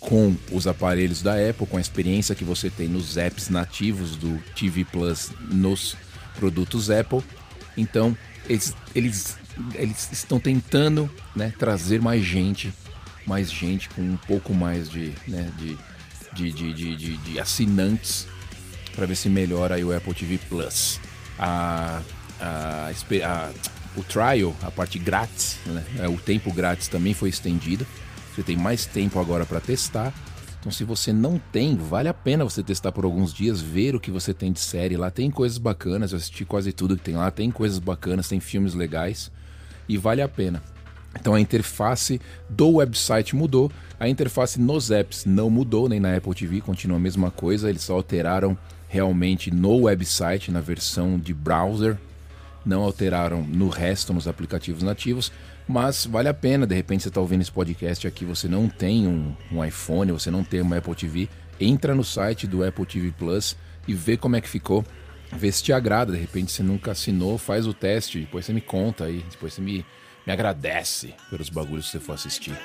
com 0.00 0.36
os 0.52 0.66
aparelhos 0.66 1.22
da 1.22 1.34
Apple, 1.34 1.66
com 1.66 1.76
a 1.76 1.80
experiência 1.80 2.34
que 2.34 2.44
você 2.44 2.68
tem 2.68 2.88
nos 2.88 3.16
apps 3.16 3.48
nativos 3.48 4.16
do 4.16 4.38
TV 4.54 4.84
Plus 4.84 5.30
nos 5.50 5.96
produtos 6.36 6.90
Apple. 6.90 7.22
Então, 7.76 8.16
eles, 8.48 8.76
eles, 8.94 9.38
eles 9.74 10.10
estão 10.12 10.38
tentando 10.38 11.10
né, 11.34 11.52
trazer 11.58 12.00
mais 12.00 12.22
gente, 12.22 12.72
mais 13.26 13.50
gente 13.50 13.88
com 13.88 14.02
um 14.02 14.16
pouco 14.16 14.52
mais 14.52 14.90
de, 14.90 15.12
né, 15.26 15.50
de, 15.56 15.78
de, 16.34 16.52
de, 16.52 16.72
de, 16.72 17.16
de 17.16 17.40
assinantes 17.40 18.26
para 18.94 19.06
ver 19.06 19.16
se 19.16 19.28
melhora 19.28 19.76
aí 19.76 19.84
o 19.84 19.96
Apple 19.96 20.14
TV 20.14 20.38
Plus. 20.48 21.00
A, 21.38 22.00
a, 22.40 22.90
a 22.90 23.50
o 23.96 24.02
trial, 24.02 24.54
a 24.62 24.70
parte 24.70 24.98
grátis, 24.98 25.58
né? 25.66 25.84
É, 26.00 26.08
o 26.08 26.16
tempo 26.16 26.52
grátis 26.52 26.88
também 26.88 27.14
foi 27.14 27.28
estendido. 27.28 27.86
Você 28.34 28.42
tem 28.42 28.56
mais 28.56 28.86
tempo 28.86 29.20
agora 29.20 29.46
para 29.46 29.60
testar. 29.60 30.12
Então, 30.58 30.72
se 30.72 30.82
você 30.82 31.12
não 31.12 31.38
tem, 31.52 31.76
vale 31.76 32.08
a 32.08 32.14
pena 32.14 32.42
você 32.42 32.62
testar 32.62 32.90
por 32.90 33.04
alguns 33.04 33.32
dias, 33.32 33.60
ver 33.60 33.94
o 33.94 34.00
que 34.00 34.10
você 34.10 34.32
tem 34.32 34.50
de 34.50 34.60
série. 34.60 34.96
Lá 34.96 35.10
tem 35.10 35.30
coisas 35.30 35.58
bacanas, 35.58 36.12
eu 36.12 36.16
assisti 36.16 36.44
quase 36.44 36.72
tudo 36.72 36.96
que 36.96 37.04
tem 37.04 37.16
lá, 37.16 37.30
tem 37.30 37.50
coisas 37.50 37.78
bacanas, 37.78 38.28
tem 38.28 38.40
filmes 38.40 38.74
legais 38.74 39.30
e 39.88 39.96
vale 39.96 40.22
a 40.22 40.28
pena. 40.28 40.62
Então 41.18 41.34
a 41.34 41.40
interface 41.40 42.20
do 42.48 42.74
website 42.76 43.34
mudou, 43.34 43.70
a 43.98 44.08
interface 44.08 44.60
nos 44.60 44.90
apps 44.90 45.24
não 45.24 45.48
mudou, 45.48 45.88
nem 45.88 46.00
na 46.00 46.16
Apple 46.16 46.34
TV, 46.34 46.60
continua 46.60 46.96
a 46.96 47.00
mesma 47.00 47.30
coisa, 47.30 47.70
eles 47.70 47.82
só 47.82 47.94
alteraram 47.94 48.56
realmente 48.88 49.50
no 49.50 49.82
website, 49.82 50.50
na 50.50 50.60
versão 50.60 51.18
de 51.18 51.32
browser, 51.34 51.96
não 52.64 52.82
alteraram 52.82 53.42
no 53.42 53.68
resto 53.68 54.12
nos 54.12 54.26
aplicativos 54.26 54.82
nativos, 54.82 55.32
mas 55.66 56.06
vale 56.06 56.28
a 56.28 56.34
pena, 56.34 56.66
de 56.66 56.74
repente 56.74 57.02
você 57.02 57.08
está 57.08 57.20
ouvindo 57.20 57.42
esse 57.42 57.52
podcast 57.52 58.06
aqui, 58.06 58.24
você 58.24 58.48
não 58.48 58.68
tem 58.68 59.06
um, 59.06 59.34
um, 59.50 59.64
iPhone, 59.64 60.12
você 60.12 60.30
não 60.30 60.44
tem 60.44 60.60
uma 60.60 60.76
Apple 60.76 60.94
TV, 60.94 61.28
entra 61.60 61.94
no 61.94 62.04
site 62.04 62.46
do 62.46 62.64
Apple 62.64 62.86
TV 62.86 63.12
Plus 63.18 63.56
e 63.88 63.94
vê 63.94 64.16
como 64.16 64.36
é 64.36 64.40
que 64.40 64.48
ficou, 64.48 64.84
vê 65.32 65.50
se 65.50 65.62
te 65.62 65.72
agrada, 65.72 66.12
de 66.12 66.18
repente 66.18 66.52
você 66.52 66.62
nunca 66.62 66.92
assinou, 66.92 67.38
faz 67.38 67.66
o 67.66 67.74
teste, 67.74 68.20
depois 68.20 68.44
você 68.44 68.52
me 68.52 68.60
conta 68.60 69.04
aí, 69.04 69.24
depois 69.30 69.54
você 69.54 69.60
me, 69.60 69.84
me 70.26 70.32
agradece 70.32 71.14
pelos 71.30 71.50
bagulhos 71.50 71.86
que 71.86 71.92
você 71.92 72.00
for 72.00 72.14
assistir. 72.14 72.58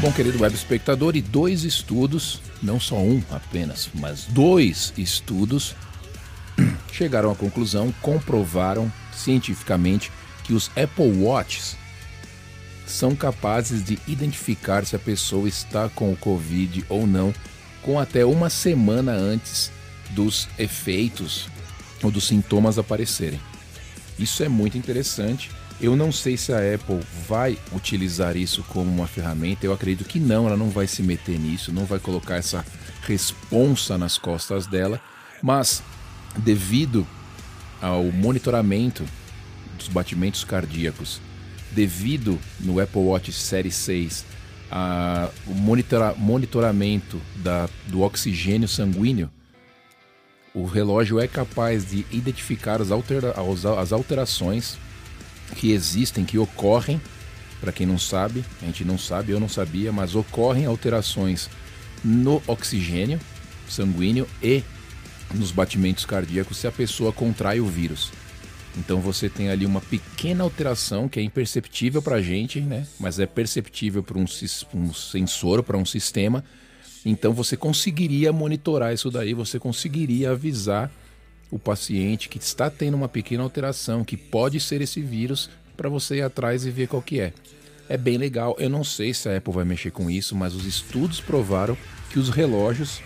Bom, 0.00 0.12
querido 0.12 0.42
web 0.42 0.54
espectador, 0.54 1.16
e 1.16 1.22
dois 1.22 1.64
estudos, 1.64 2.42
não 2.62 2.78
só 2.78 2.96
um 2.96 3.22
apenas, 3.30 3.88
mas 3.94 4.26
dois 4.26 4.92
estudos 4.98 5.74
chegaram 6.92 7.30
à 7.30 7.34
conclusão, 7.34 7.90
comprovaram 8.02 8.92
cientificamente 9.16 10.10
que 10.42 10.52
os 10.52 10.70
Apple 10.76 11.12
Watches 11.22 11.76
são 12.86 13.14
capazes 13.14 13.82
de 13.82 13.98
identificar 14.06 14.84
se 14.84 14.94
a 14.94 14.98
pessoa 14.98 15.48
está 15.48 15.88
com 15.88 16.12
o 16.12 16.16
Covid 16.16 16.84
ou 16.88 17.06
não, 17.06 17.34
com 17.82 17.98
até 17.98 18.24
uma 18.24 18.50
semana 18.50 19.12
antes 19.12 19.70
dos 20.10 20.48
efeitos 20.58 21.48
ou 22.02 22.10
dos 22.10 22.24
sintomas 22.24 22.78
aparecerem. 22.78 23.40
Isso 24.18 24.42
é 24.42 24.48
muito 24.48 24.76
interessante 24.76 25.50
eu 25.80 25.96
não 25.96 26.12
sei 26.12 26.36
se 26.36 26.52
a 26.52 26.74
Apple 26.74 27.00
vai 27.28 27.58
utilizar 27.72 28.36
isso 28.36 28.62
como 28.68 28.90
uma 28.90 29.06
ferramenta. 29.06 29.66
Eu 29.66 29.72
acredito 29.72 30.08
que 30.08 30.20
não, 30.20 30.46
ela 30.46 30.56
não 30.56 30.70
vai 30.70 30.86
se 30.86 31.02
meter 31.02 31.38
nisso, 31.38 31.72
não 31.72 31.84
vai 31.84 31.98
colocar 31.98 32.36
essa 32.36 32.64
responsa 33.02 33.98
nas 33.98 34.16
costas 34.16 34.66
dela. 34.66 35.00
Mas 35.42 35.82
devido 36.38 37.06
ao 37.84 38.04
monitoramento 38.04 39.04
dos 39.76 39.88
batimentos 39.88 40.42
cardíacos, 40.42 41.20
devido 41.70 42.40
no 42.58 42.80
Apple 42.80 43.02
Watch 43.02 43.30
Série 43.30 43.70
6 43.70 44.24
a, 44.70 45.28
o 45.46 45.52
monitora, 45.52 46.14
monitoramento 46.16 47.20
da, 47.36 47.68
do 47.88 48.00
oxigênio 48.00 48.66
sanguíneo, 48.66 49.30
o 50.54 50.64
relógio 50.64 51.20
é 51.20 51.28
capaz 51.28 51.90
de 51.90 52.06
identificar 52.10 52.80
as, 52.80 52.90
altera, 52.90 53.34
as 53.78 53.92
alterações 53.92 54.78
que 55.56 55.72
existem, 55.72 56.24
que 56.24 56.38
ocorrem, 56.38 56.98
para 57.60 57.70
quem 57.70 57.86
não 57.86 57.98
sabe, 57.98 58.42
a 58.62 58.64
gente 58.64 58.82
não 58.82 58.96
sabe, 58.96 59.32
eu 59.32 59.40
não 59.40 59.48
sabia, 59.48 59.92
mas 59.92 60.14
ocorrem 60.14 60.64
alterações 60.64 61.50
no 62.02 62.42
oxigênio 62.46 63.20
sanguíneo 63.68 64.26
e 64.42 64.62
nos 65.34 65.50
batimentos 65.50 66.04
cardíacos 66.04 66.58
se 66.58 66.66
a 66.66 66.72
pessoa 66.72 67.12
contrai 67.12 67.60
o 67.60 67.66
vírus. 67.66 68.12
Então 68.76 69.00
você 69.00 69.28
tem 69.28 69.50
ali 69.50 69.64
uma 69.64 69.80
pequena 69.80 70.42
alteração 70.42 71.08
que 71.08 71.20
é 71.20 71.22
imperceptível 71.22 72.02
para 72.02 72.16
a 72.16 72.22
gente, 72.22 72.60
né? 72.60 72.86
mas 72.98 73.18
é 73.18 73.26
perceptível 73.26 74.02
para 74.02 74.18
um, 74.18 74.24
um 74.74 74.92
sensor, 74.92 75.62
para 75.62 75.76
um 75.76 75.84
sistema. 75.84 76.44
Então 77.04 77.32
você 77.32 77.56
conseguiria 77.56 78.32
monitorar 78.32 78.92
isso 78.92 79.10
daí, 79.10 79.34
você 79.34 79.58
conseguiria 79.58 80.30
avisar 80.30 80.90
o 81.50 81.58
paciente 81.58 82.28
que 82.28 82.38
está 82.38 82.68
tendo 82.68 82.94
uma 82.94 83.08
pequena 83.08 83.42
alteração, 83.42 84.02
que 84.02 84.16
pode 84.16 84.58
ser 84.58 84.80
esse 84.80 85.00
vírus, 85.00 85.50
para 85.76 85.88
você 85.88 86.16
ir 86.16 86.22
atrás 86.22 86.64
e 86.64 86.70
ver 86.70 86.88
qual 86.88 87.02
que 87.02 87.20
é. 87.20 87.32
É 87.88 87.96
bem 87.96 88.16
legal. 88.16 88.56
Eu 88.58 88.70
não 88.70 88.82
sei 88.82 89.12
se 89.12 89.28
a 89.28 89.36
Apple 89.36 89.52
vai 89.52 89.64
mexer 89.64 89.90
com 89.90 90.10
isso, 90.10 90.34
mas 90.34 90.54
os 90.54 90.64
estudos 90.64 91.20
provaram 91.20 91.76
que 92.10 92.18
os 92.18 92.28
relógios 92.28 93.00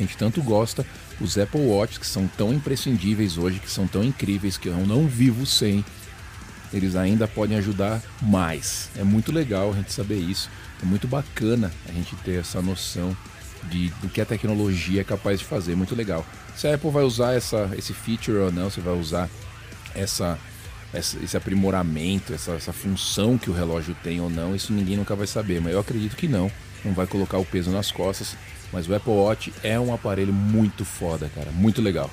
que 0.00 0.04
a 0.04 0.06
gente 0.06 0.16
tanto 0.16 0.42
gosta, 0.42 0.86
os 1.20 1.36
Apple 1.36 1.60
Watch 1.60 2.00
que 2.00 2.06
são 2.06 2.26
tão 2.26 2.52
imprescindíveis 2.52 3.36
hoje, 3.36 3.58
que 3.58 3.70
são 3.70 3.86
tão 3.86 4.02
incríveis 4.02 4.56
que 4.56 4.68
eu 4.68 4.86
não 4.86 5.06
vivo 5.06 5.44
sem, 5.44 5.84
eles 6.72 6.96
ainda 6.96 7.28
podem 7.28 7.58
ajudar 7.58 8.00
mais. 8.22 8.88
É 8.96 9.04
muito 9.04 9.30
legal 9.30 9.72
a 9.72 9.76
gente 9.76 9.92
saber 9.92 10.18
isso. 10.18 10.48
É 10.82 10.86
muito 10.86 11.06
bacana 11.06 11.70
a 11.88 11.92
gente 11.92 12.16
ter 12.16 12.40
essa 12.40 12.62
noção 12.62 13.14
de, 13.64 13.88
do 14.00 14.08
que 14.08 14.20
a 14.20 14.24
tecnologia 14.24 15.02
é 15.02 15.04
capaz 15.04 15.40
de 15.40 15.44
fazer. 15.44 15.74
Muito 15.74 15.94
legal. 15.94 16.24
Se 16.56 16.66
a 16.66 16.74
Apple 16.74 16.90
vai 16.90 17.02
usar 17.02 17.34
essa, 17.34 17.70
esse 17.76 17.92
feature 17.92 18.38
ou 18.38 18.52
não, 18.52 18.70
se 18.70 18.80
vai 18.80 18.94
usar 18.94 19.28
essa, 19.94 20.38
essa 20.92 21.18
esse 21.22 21.36
aprimoramento, 21.36 22.32
essa, 22.32 22.52
essa 22.52 22.72
função 22.72 23.36
que 23.36 23.50
o 23.50 23.52
relógio 23.52 23.94
tem 24.02 24.20
ou 24.20 24.30
não, 24.30 24.54
isso 24.54 24.72
ninguém 24.72 24.96
nunca 24.96 25.16
vai 25.16 25.26
saber. 25.26 25.60
Mas 25.60 25.72
eu 25.72 25.80
acredito 25.80 26.16
que 26.16 26.28
não. 26.28 26.50
Não 26.84 26.94
vai 26.94 27.06
colocar 27.06 27.36
o 27.36 27.44
peso 27.44 27.70
nas 27.70 27.90
costas. 27.90 28.36
Mas 28.72 28.88
o 28.88 28.94
Apple 28.94 29.12
Watch 29.12 29.52
é 29.62 29.78
um 29.78 29.92
aparelho 29.92 30.32
muito 30.32 30.84
foda, 30.84 31.30
cara. 31.34 31.50
Muito 31.50 31.82
legal. 31.82 32.10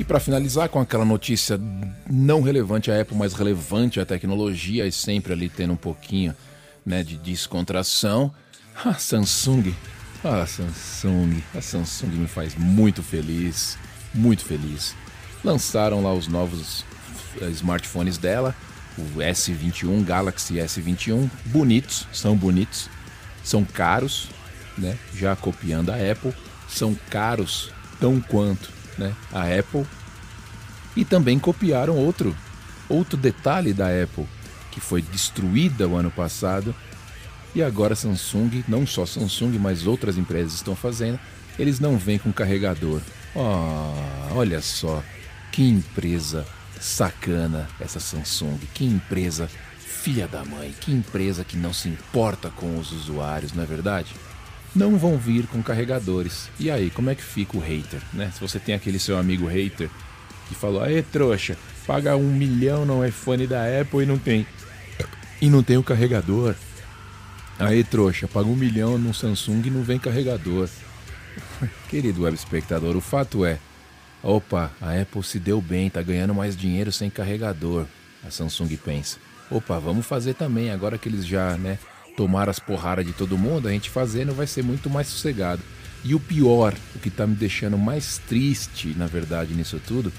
e 0.00 0.04
para 0.04 0.18
finalizar 0.18 0.66
com 0.70 0.80
aquela 0.80 1.04
notícia 1.04 1.60
não 2.08 2.40
relevante 2.40 2.90
à 2.90 2.98
Apple, 2.98 3.14
mas 3.14 3.34
relevante 3.34 4.00
à 4.00 4.06
tecnologia 4.06 4.86
e 4.86 4.92
sempre 4.92 5.34
ali 5.34 5.50
tendo 5.50 5.74
um 5.74 5.76
pouquinho 5.76 6.34
né, 6.86 7.02
de 7.02 7.18
descontração, 7.18 8.32
a 8.82 8.94
Samsung, 8.94 9.74
a 10.22 10.46
Samsung, 10.46 11.42
a 11.54 11.60
Samsung 11.60 12.08
me 12.08 12.26
faz 12.26 12.54
muito 12.54 13.02
feliz, 13.02 13.78
muito 14.14 14.44
feliz. 14.44 14.94
Lançaram 15.42 16.02
lá 16.02 16.12
os 16.12 16.28
novos 16.28 16.84
eh, 17.40 17.48
smartphones 17.50 18.18
dela, 18.18 18.54
o 18.98 19.18
S21, 19.18 20.04
Galaxy 20.04 20.54
S21, 20.54 21.30
bonitos, 21.46 22.06
são 22.12 22.36
bonitos, 22.36 22.90
são 23.42 23.64
caros, 23.64 24.28
né? 24.76 24.98
Já 25.14 25.34
copiando 25.34 25.90
a 25.90 25.94
Apple, 25.94 26.34
são 26.68 26.94
caros 27.08 27.72
tão 27.98 28.20
quanto, 28.20 28.70
né? 28.98 29.14
A 29.32 29.44
Apple 29.44 29.86
e 30.96 31.04
também 31.04 31.38
copiaram 31.38 31.96
outro 31.96 32.36
outro 32.88 33.16
detalhe 33.16 33.72
da 33.72 33.86
Apple 33.86 34.26
que 34.70 34.80
foi 34.80 35.02
destruída 35.02 35.88
o 35.88 35.96
ano 35.96 36.10
passado, 36.10 36.74
E 37.54 37.62
agora 37.62 37.94
Samsung, 37.94 38.64
não 38.68 38.86
só 38.86 39.04
Samsung, 39.04 39.58
mas 39.58 39.86
outras 39.86 40.16
empresas 40.16 40.54
estão 40.54 40.76
fazendo, 40.76 41.18
eles 41.58 41.80
não 41.80 41.98
vêm 41.98 42.18
com 42.18 42.32
carregador. 42.32 43.00
Oh, 43.34 44.36
olha 44.36 44.60
só, 44.60 45.02
que 45.50 45.62
empresa 45.62 46.46
sacana 46.80 47.68
essa 47.80 48.00
Samsung, 48.00 48.58
que 48.72 48.84
empresa 48.84 49.48
filha 49.78 50.26
da 50.26 50.44
mãe, 50.44 50.74
que 50.80 50.92
empresa 50.92 51.44
que 51.44 51.56
não 51.56 51.72
se 51.72 51.88
importa 51.88 52.48
com 52.50 52.78
os 52.78 52.90
usuários, 52.90 53.52
não 53.52 53.62
é 53.62 53.66
verdade? 53.66 54.14
Não 54.74 54.96
vão 54.96 55.18
vir 55.18 55.46
com 55.46 55.62
carregadores. 55.62 56.48
E 56.58 56.70
aí, 56.70 56.90
como 56.90 57.10
é 57.10 57.14
que 57.14 57.22
fica 57.22 57.56
o 57.56 57.60
hater, 57.60 58.00
né? 58.12 58.30
Se 58.32 58.40
você 58.40 58.58
tem 58.58 58.74
aquele 58.74 58.98
seu 58.98 59.18
amigo 59.18 59.46
hater 59.46 59.90
que 60.48 60.54
falou, 60.54 60.82
aê 60.82 61.02
trouxa, 61.02 61.56
paga 61.86 62.16
um 62.16 62.32
milhão 62.32 62.86
no 62.86 63.04
iPhone 63.04 63.46
da 63.46 63.62
Apple 63.80 64.04
e 64.04 64.06
não 64.06 64.16
tem. 64.16 64.46
E 65.40 65.50
não 65.50 65.62
tem 65.62 65.76
o 65.76 65.82
carregador. 65.82 66.54
Aí, 67.60 67.84
trouxa, 67.84 68.26
paga 68.26 68.48
um 68.48 68.56
milhão 68.56 68.96
no 68.96 69.12
Samsung 69.12 69.60
e 69.66 69.70
não 69.70 69.82
vem 69.82 69.98
carregador. 69.98 70.66
Querido 71.90 72.22
web 72.22 72.34
espectador, 72.34 72.96
o 72.96 73.02
fato 73.02 73.44
é, 73.44 73.58
opa, 74.22 74.70
a 74.80 74.98
Apple 74.98 75.22
se 75.22 75.38
deu 75.38 75.60
bem, 75.60 75.90
tá 75.90 76.00
ganhando 76.00 76.34
mais 76.34 76.56
dinheiro 76.56 76.90
sem 76.90 77.10
carregador. 77.10 77.84
A 78.26 78.30
Samsung 78.30 78.74
pensa. 78.82 79.18
Opa, 79.50 79.78
vamos 79.78 80.06
fazer 80.06 80.32
também, 80.32 80.70
agora 80.70 80.96
que 80.96 81.06
eles 81.06 81.26
já, 81.26 81.58
né, 81.58 81.78
tomaram 82.16 82.50
as 82.50 82.58
porradas 82.58 83.04
de 83.04 83.12
todo 83.12 83.36
mundo, 83.36 83.68
a 83.68 83.72
gente 83.72 83.90
fazendo 83.90 84.32
vai 84.32 84.46
ser 84.46 84.64
muito 84.64 84.88
mais 84.88 85.08
sossegado. 85.08 85.60
E 86.02 86.14
o 86.14 86.20
pior, 86.20 86.74
o 86.96 86.98
que 86.98 87.10
tá 87.10 87.26
me 87.26 87.34
deixando 87.34 87.76
mais 87.76 88.16
triste, 88.26 88.94
na 88.96 89.06
verdade, 89.06 89.52
nisso 89.52 89.78
tudo, 89.86 90.10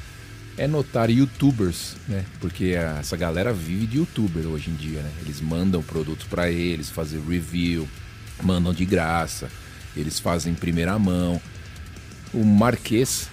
é 0.57 0.67
notar 0.67 1.09
youtubers, 1.09 1.95
né? 2.07 2.25
Porque 2.39 2.75
essa 2.99 3.15
galera 3.15 3.53
vive 3.53 3.87
de 3.87 3.97
youtuber 3.97 4.45
hoje 4.45 4.69
em 4.69 4.75
dia, 4.75 5.01
né? 5.01 5.11
Eles 5.21 5.41
mandam 5.41 5.81
produtos 5.81 6.27
para 6.27 6.49
eles, 6.49 6.89
fazem 6.89 7.21
review, 7.21 7.87
mandam 8.41 8.73
de 8.73 8.85
graça, 8.85 9.49
eles 9.95 10.19
fazem 10.19 10.53
em 10.53 10.55
primeira 10.55 10.97
mão. 10.99 11.41
O 12.33 12.43
Marquês, 12.43 13.29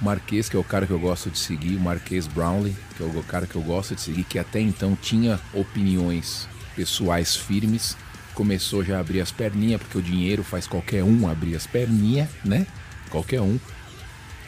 Marquês, 0.00 0.48
que 0.48 0.56
é 0.56 0.58
o 0.58 0.64
cara 0.64 0.86
que 0.86 0.92
eu 0.92 0.98
gosto 0.98 1.30
de 1.30 1.38
seguir, 1.38 1.76
o 1.76 1.80
Marquês 1.80 2.26
Brownlee, 2.26 2.76
que 2.96 3.02
é 3.02 3.06
o 3.06 3.22
cara 3.22 3.46
que 3.46 3.56
eu 3.56 3.62
gosto 3.62 3.94
de 3.94 4.00
seguir, 4.00 4.24
que 4.24 4.38
até 4.38 4.60
então 4.60 4.96
tinha 5.00 5.40
opiniões 5.52 6.48
pessoais 6.74 7.36
firmes, 7.36 7.96
começou 8.34 8.84
já 8.84 8.96
a 8.96 9.00
abrir 9.00 9.20
as 9.20 9.30
perninhas, 9.30 9.80
porque 9.80 9.98
o 9.98 10.02
dinheiro 10.02 10.42
faz 10.42 10.66
qualquer 10.66 11.04
um 11.04 11.28
abrir 11.28 11.54
as 11.54 11.66
perninhas, 11.66 12.28
né? 12.44 12.66
Qualquer 13.10 13.40
um 13.40 13.58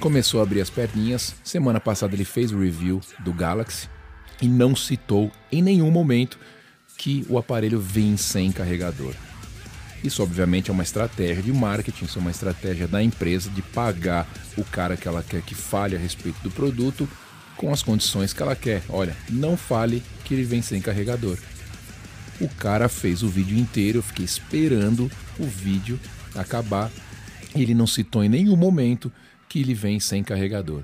começou 0.01 0.41
a 0.41 0.43
abrir 0.43 0.61
as 0.61 0.71
perninhas. 0.71 1.35
Semana 1.43 1.81
passada 1.81 2.15
ele 2.15 2.25
fez 2.25 2.53
o 2.53 2.59
review 2.59 3.01
do 3.21 3.33
Galaxy 3.33 3.89
e 4.41 4.49
não 4.49 4.77
citou 4.77 5.31
em 5.51 5.63
nenhum 5.63 5.91
momento 5.91 6.39
que 6.97 7.27
o 7.29 7.39
aparelho 7.39 7.81
vem 7.81 8.17
sem 8.17 8.51
carregador. 8.53 9.15
Isso, 10.05 10.23
obviamente, 10.23 10.71
é 10.71 10.73
uma 10.73 10.83
estratégia 10.83 11.43
de 11.43 11.53
marketing, 11.53 12.05
isso 12.05 12.19
é 12.19 12.23
uma 12.23 12.31
estratégia 12.31 12.87
da 12.87 13.03
empresa 13.03 13.51
de 13.51 13.63
pagar 13.63 14.29
o 14.57 14.65
cara 14.65 14.97
que 14.97 15.09
ela 15.09 15.23
quer 15.23 15.43
que 15.43 15.55
fale 15.55 15.97
a 15.97 15.99
respeito 15.99 16.41
do 16.43 16.51
produto 16.51 17.09
com 17.57 17.73
as 17.73 17.83
condições 17.83 18.33
que 18.33 18.43
ela 18.43 18.55
quer. 18.55 18.83
Olha, 18.89 19.17
não 19.29 19.57
fale 19.57 20.03
que 20.25 20.35
ele 20.35 20.45
vem 20.45 20.63
sem 20.63 20.81
carregador. 20.81 21.39
O 22.41 22.49
cara 22.49 22.89
fez 22.89 23.23
o 23.23 23.29
vídeo 23.29 23.59
inteiro, 23.59 23.99
eu 23.99 24.03
fiquei 24.03 24.25
esperando 24.25 25.11
o 25.39 25.47
vídeo 25.47 25.99
acabar. 26.35 26.91
Ele 27.55 27.75
não 27.75 27.87
citou 27.87 28.23
em 28.23 28.29
nenhum 28.29 28.57
momento 28.57 29.11
que 29.49 29.61
ele 29.61 29.75
vem 29.75 30.01
sem 30.01 30.23
carregador. 30.23 30.83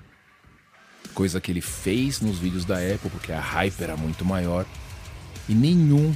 Coisa 1.14 1.40
que 1.40 1.50
ele 1.50 1.60
fez 1.60 2.20
nos 2.20 2.38
vídeos 2.38 2.64
da 2.64 2.76
Apple, 2.76 3.10
porque 3.10 3.32
a 3.32 3.40
hype 3.40 3.80
era 3.80 3.96
muito 3.96 4.24
maior. 4.24 4.64
E 5.48 5.54
nenhum 5.54 6.14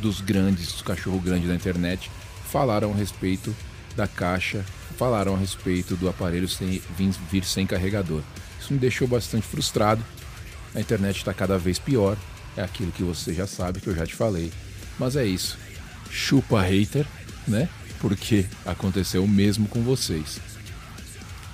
dos 0.00 0.20
grandes, 0.20 0.72
dos 0.72 0.82
cachorro 0.82 1.18
grande 1.20 1.46
da 1.46 1.54
internet, 1.54 2.10
falaram 2.50 2.92
a 2.92 2.96
respeito 2.96 3.54
da 3.96 4.06
caixa, 4.06 4.64
falaram 4.96 5.34
a 5.34 5.38
respeito 5.38 5.96
do 5.96 6.08
aparelho 6.08 6.48
sem, 6.48 6.82
vir, 7.30 7.44
sem 7.44 7.66
carregador. 7.66 8.22
Isso 8.60 8.72
me 8.72 8.78
deixou 8.78 9.08
bastante 9.08 9.46
frustrado. 9.46 10.04
A 10.74 10.80
internet 10.80 11.18
está 11.18 11.32
cada 11.32 11.58
vez 11.58 11.78
pior. 11.78 12.16
É 12.56 12.62
aquilo 12.62 12.92
que 12.92 13.02
você 13.02 13.32
já 13.32 13.46
sabe, 13.46 13.80
que 13.80 13.86
eu 13.86 13.94
já 13.94 14.06
te 14.06 14.14
falei. 14.14 14.52
Mas 14.98 15.16
é 15.16 15.24
isso. 15.24 15.56
Chupa 16.10 16.60
hater, 16.62 17.06
né? 17.46 17.68
Porque 18.00 18.46
aconteceu 18.66 19.24
o 19.24 19.28
mesmo 19.28 19.68
com 19.68 19.82
vocês. 19.82 20.40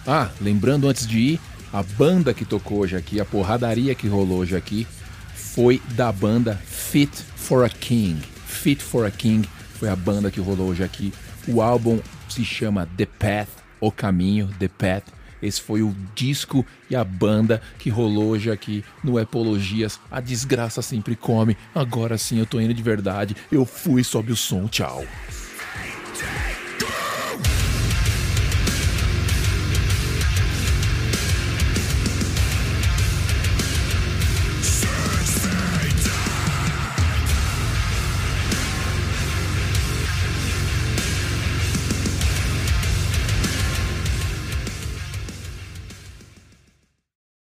Ah, 0.06 0.30
lembrando 0.40 0.88
antes 0.88 1.06
de 1.06 1.18
ir, 1.18 1.40
a 1.72 1.82
banda 1.82 2.34
que 2.34 2.44
tocou 2.44 2.78
hoje 2.80 2.96
aqui, 2.96 3.20
a 3.20 3.24
porradaria 3.24 3.94
que 3.94 4.06
rolou 4.06 4.38
hoje 4.38 4.54
aqui, 4.54 4.86
foi 5.34 5.80
da 5.92 6.12
banda 6.12 6.54
Fit 6.66 7.10
for 7.36 7.64
a 7.64 7.68
King. 7.68 8.20
Fit 8.46 8.82
for 8.82 9.06
a 9.06 9.10
King 9.10 9.48
foi 9.74 9.88
a 9.88 9.96
banda 9.96 10.30
que 10.30 10.40
rolou 10.40 10.68
hoje 10.68 10.82
aqui. 10.82 11.12
O 11.48 11.60
álbum 11.60 12.00
se 12.28 12.44
chama 12.44 12.88
The 12.96 13.06
Path, 13.06 13.48
O 13.80 13.90
Caminho, 13.90 14.48
The 14.58 14.68
Path. 14.68 15.04
Esse 15.42 15.60
foi 15.60 15.82
o 15.82 15.94
disco 16.14 16.64
e 16.88 16.96
a 16.96 17.04
banda 17.04 17.60
que 17.78 17.90
rolou 17.90 18.28
hoje 18.30 18.50
aqui 18.50 18.82
no 19.02 19.20
Epologias. 19.20 20.00
A 20.10 20.20
desgraça 20.20 20.80
sempre 20.80 21.14
come. 21.14 21.56
Agora 21.74 22.16
sim 22.16 22.38
eu 22.38 22.46
tô 22.46 22.58
indo 22.60 22.72
de 22.72 22.82
verdade. 22.82 23.36
Eu 23.52 23.66
fui, 23.66 24.02
sobe 24.02 24.32
o 24.32 24.36
som. 24.36 24.66
Tchau. 24.68 25.04